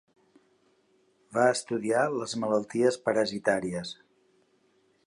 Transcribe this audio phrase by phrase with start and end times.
[1.37, 3.95] Va estudiar les malalties parasitàries.